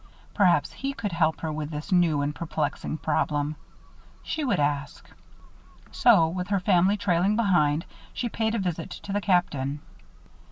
[0.33, 3.55] Perhaps he could help her with this new and perplexing problem.
[4.23, 5.07] She would ask.
[5.91, 9.79] So, with her family trailing behind, she paid a visit to the Captain.